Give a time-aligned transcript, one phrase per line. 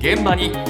[0.00, 0.62] 現場に今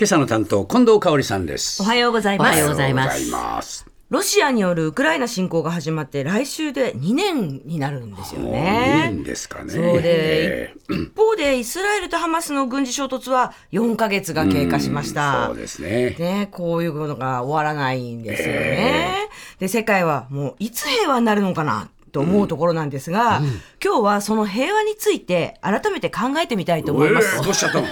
[0.00, 2.48] 朝の担当近藤香織さんですおはようございます。
[2.48, 9.24] おはようございますロシアによるウクライナ侵攻が始まって来週で2年になるんですよねん。
[9.24, 15.46] ですかねそうで、一方でイスラエルとハマスの軍事衝突は4ヶ月が経過しました。
[15.48, 19.28] そうですねね、こういうのが終わらないんですよね。
[19.58, 23.42] で、世界はもういつ平和になるのかなと思うところなんですが、
[23.84, 27.36] 今日はその平和について改めて考えてみたいと思います。
[27.36, 27.86] えーどうしちゃったの？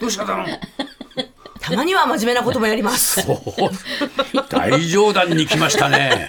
[0.00, 0.44] どうしちゃったの？
[1.60, 3.24] たまには真面目なこともやります。
[3.30, 3.40] お
[4.50, 6.28] 大冗談に来ましたね。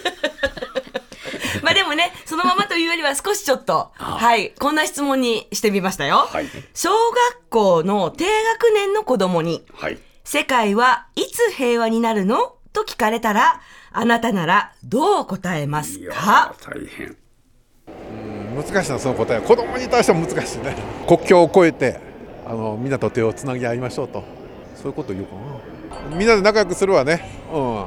[1.64, 6.28] まあでもね、そのままというよりは少しちょっと、はい、こんな質問にしてみましたよ。
[6.30, 6.46] はい。
[6.74, 9.98] 小学校の低学年の子供に、はい。
[10.24, 12.56] 世界はいつ平和になるの？
[12.74, 13.62] と聞かれたら、
[14.00, 16.54] あなたならどう答えますか？
[16.56, 17.16] ー大変。
[18.54, 19.42] 難しいなその答えは。
[19.42, 20.76] 子供に対しては難しいね。
[21.08, 21.98] 国境を越えて
[22.46, 24.22] あのみんなと手をつなぎ合いましょうと。
[24.76, 25.34] そういうことを言うか
[26.12, 26.16] な。
[26.16, 27.28] みんなで仲良くするわね。
[27.52, 27.86] うん。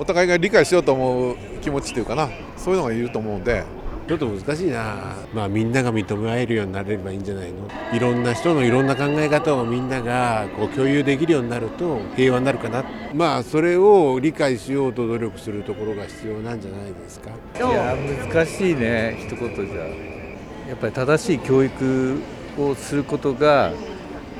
[0.00, 2.28] お互いが理解しようと思う気持ちっていうかな。
[2.56, 3.62] そういうのがいると思うんで
[4.08, 7.68] ちょっと難しいな、まあ、みんなが認め合えるようになれればいいんじゃないの？
[7.92, 12.84] いろんな人のいろんな考え方をみんながこう共有できるようになると平和になるかな。
[13.12, 17.30] まあそれを理解しようと努力するところが必要なんじゃないですか。
[17.56, 17.94] いや
[18.32, 19.18] 難しいね。
[19.20, 19.76] 一言じゃ。
[20.68, 22.18] やっぱり正しい教育
[22.58, 23.72] をすることが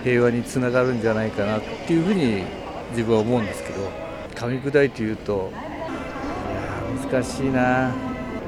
[0.02, 2.44] 平和につながるんじゃないかなっていうふうに
[2.92, 4.08] 自分は思うんですけど。
[4.34, 7.92] 噛み砕いて言うといや難しいな。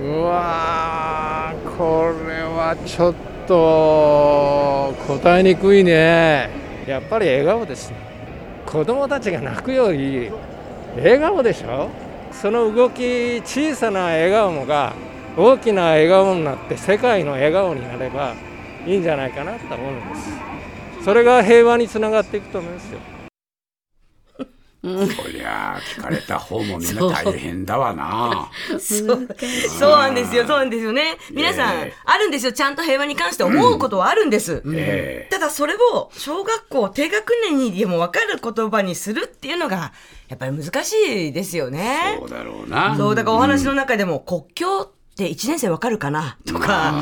[0.03, 3.15] うわーこれはちょっ
[3.47, 6.49] と答えにくいね。
[6.87, 7.97] やっぱり笑顔ですね。
[8.65, 10.31] 子供たちが泣くより
[10.97, 11.91] 笑顔でしょ。
[12.33, 14.95] その動き小さな笑顔が
[15.37, 18.35] 大きな笑顔になって世界の笑顔になれば
[18.87, 20.31] いいんじゃないかなと思うんです。
[21.05, 23.01] それが平和につながっていくと思いますよ。
[24.83, 29.29] こりゃあ聞かれた方もみんな大変だわなそう
[29.79, 31.19] そうなんですよ、そうなんですよね。
[31.31, 32.53] 皆さん、ええあるんですよ。
[32.53, 34.63] ちゃんと平和に関して思うことはあるんです。
[34.75, 39.93] ええただそれを小学校低学年にでも分かる言葉にするっていうのが、
[40.29, 42.17] やっぱり難しいですよね。
[42.19, 44.91] そうだろうなそう、だからお話の中でも、国境
[45.27, 46.37] って1年生わかるかな？
[46.47, 46.93] とか、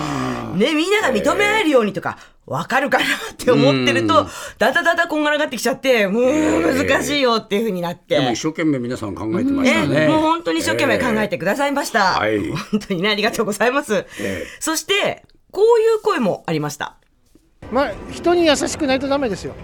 [0.57, 4.27] ね、みんなが認め合えるようにとか、わかるかなって思ってると、
[4.59, 6.25] だだだだこんがらがってきちゃって、もう
[6.63, 8.17] 難しいよっていうふうになって。
[8.17, 10.09] でも一生懸命皆さん考えてましたね、え。
[10.09, 12.19] もう本当に一生懸命考えてくださいました。
[12.19, 12.51] はい。
[12.51, 13.95] 本当にね、ありがとうございます。
[13.95, 14.47] ええ。
[14.61, 16.97] そして、こういう声もありました。
[17.71, 19.55] まあ人に優しくないとダメですよ。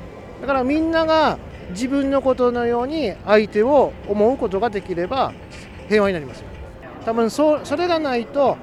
[0.41, 1.38] だからみんなが
[1.71, 5.32] 自分のことのように相手を思うことができれば
[5.88, 6.47] 平和になりますよ
[7.04, 8.56] 多分そそれがないと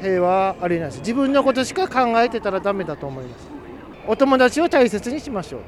[0.00, 0.98] 平和ありえないです。
[1.00, 3.48] 自分のことしか考えてたらダメだと思います。
[4.06, 5.60] お友達を大切にしましょう。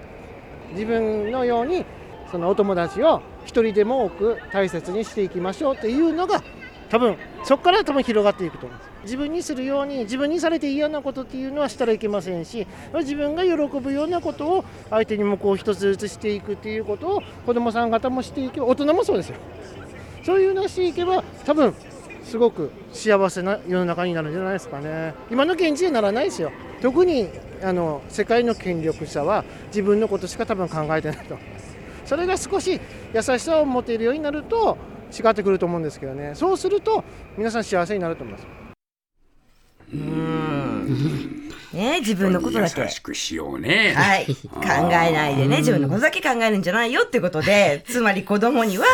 [0.73, 1.85] 自分のように
[2.31, 6.43] そのお友達を一人でも多く大切にしていきましょうっていうのが
[6.91, 8.89] 多分そこから多分広がっていくと思います。
[9.05, 19.37] 自分にするように自分にされて嫌なことっていうのはしたらいけませんし自分が喜ぶようなことを相手にもこう一つずつしていくっていうことを子どもさん方もしていけば大人もそうですよ。
[20.25, 21.75] そういうのをしていけば多分
[22.29, 25.15] すごく幸せな世の中になるんじゃないですかね。
[25.31, 26.53] 今の現地にならないですよ。
[26.83, 27.31] 特に
[27.63, 31.39] あの世界の権力者は自分のことしか多分考えてないと。
[32.05, 32.79] それが少し
[33.15, 34.77] 優しさを持てるようになると
[35.11, 36.33] 違ってくると思うんですけどね。
[36.35, 37.03] そうすると
[37.39, 38.47] 皆さん幸せになると思います。
[41.73, 42.81] ね、自分のことだけ。
[42.81, 44.27] 優しくしようね、はい。
[44.27, 48.87] 考えないでね、自分のことだけ考えるんじゃないよってことで、 つまり子供には、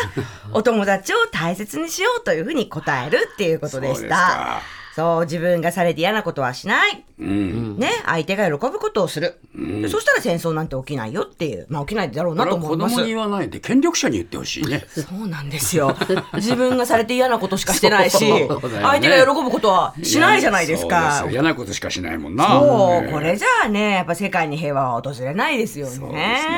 [0.53, 4.63] お友達を大切にしようというふうに答えるっていうことでしたか。
[4.95, 7.05] そう、自分がされて嫌なことはしない。
[7.19, 9.41] うんね、相手が喜ぶことをする。
[9.55, 12.97] でそしたら戦争なんて起きないよっていう、まあ起きないだろうなと思います。
[12.97, 15.97] 供に言わないで権力者に言ってほしいねそうなんですよ。
[16.35, 21.31] 自分がされて嫌なことしかしてないし、 ね相手が喜ぶことはしないじゃないですかよ。
[21.31, 26.09] 嫌なことしかしないもんなそう、ねこれじゃあね、やっぱ世界に平和は訪れないですよね。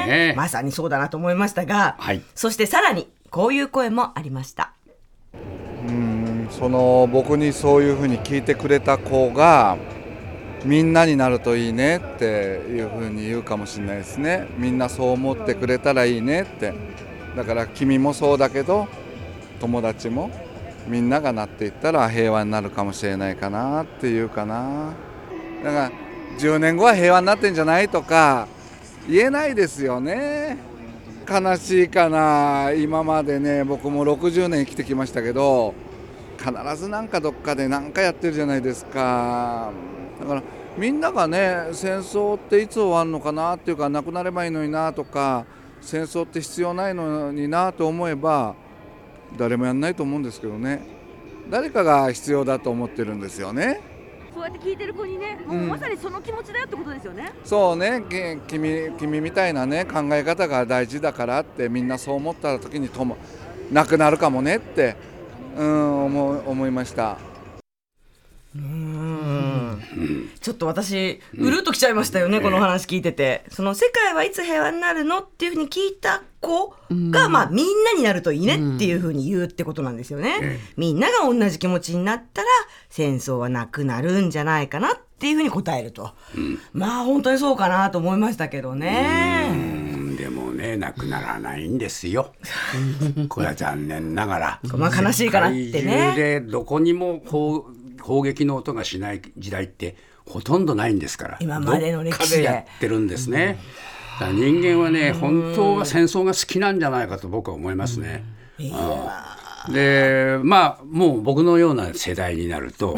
[0.06, 4.75] ねまさにそうだなと思いましたが、はいそしてさらに、こういう声もありました。
[6.58, 9.76] その僕にそういうふうに聞いてくれた子が
[10.64, 12.24] みんなになるといいねって
[12.68, 14.48] いうふうに言うかもしれないですね。
[14.56, 16.72] みんなそう思ってくれたらいいねって。
[17.36, 18.88] だから君もそうだけど
[19.60, 20.30] 友達も
[20.88, 24.94] みんながなっていったら平和になるかもしれないかなっていうかな。
[25.62, 25.92] だから
[26.38, 28.48] 10年後は平和になってんじゃないとか
[29.08, 30.56] 言えないですよね。
[31.28, 32.72] 悲しいかな。
[32.72, 35.74] 今までね僕も60年生きてきましたけど
[36.36, 39.72] 必ずなんかどっかで何かやってるじゃないですか。
[40.20, 40.42] だから
[40.76, 45.46] みんながね戦争っていつ終わるのかなっていうかなくなればいいのになとか
[45.80, 48.54] 戦争って必要ないのになと思えば
[49.36, 50.82] 誰もやんないと思うんですけどね。
[51.48, 53.80] 誰かが必要だと思ってるんですよね。
[54.34, 57.32] そうやって聞いてる子にね、もうまさにその気持ちだよってことですよね。
[57.42, 58.02] そうね。
[58.06, 63.16] き君君みたいなね考え方が大事だからってみんなそう思った時にとも
[63.72, 64.96] なくなるかもねって
[65.56, 67.18] うん思う思いました。
[70.40, 73.44] ちょっと私、うるっときちゃいましたよね、この話聞いてて。
[73.50, 76.74] その世界はいつ平和になるのっていうふうに聞いた子
[77.10, 80.60] が、まあみんなになるといいねっていうふうに言うってことなんですよね。
[80.76, 82.48] みんなが同じ気持ちになったら
[82.88, 86.12] 戦争はなくなるんじゃないかなっていうふうに答えると。
[86.72, 89.75] まあ本当にそうかなと思いましたけどね。
[90.56, 92.32] ねなくならないんですよ。
[93.28, 94.60] これは残念ながら。
[94.76, 96.14] まあ悲しいからってね。
[96.16, 97.66] でどこにも砲
[98.00, 101.36] 砲撃の音がしない時代ってほとんどないんですから。
[101.40, 102.42] 今までの歴史で。
[102.44, 103.58] やってるんですね、
[104.20, 108.24] だから人間はね本当は戦争が好きなんじゃないかと僕は思いますね、
[108.58, 109.72] うん。
[109.72, 112.96] でまあもう僕のような世代になると、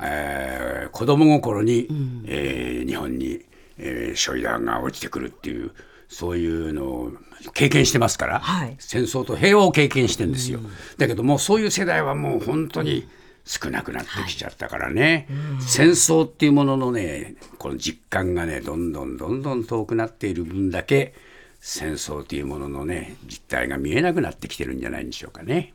[0.00, 1.88] えー子供心に、
[2.26, 3.40] えー日本に、
[3.78, 5.70] えー、焼夷弾が落ちてくるっていう
[6.12, 7.12] そういうのを
[7.54, 8.76] 経験してますから、はい。
[8.78, 10.60] 戦争と平和を経験してるんですよ、
[10.98, 13.08] だけどもうそういう世代はもう本当に
[13.44, 15.26] 少なくなってきちゃったからね、
[15.60, 21.14] 戦争っていうもののねこの実感がねどんどんどんどん遠くなっている分だけ
[21.60, 25.74] 戦争というもののね実態が見えなくなってきてるんじゃないんでしょうかね。